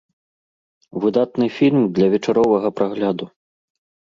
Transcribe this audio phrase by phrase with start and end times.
[1.03, 3.25] Выдатны фільм для вечаровага прагляду.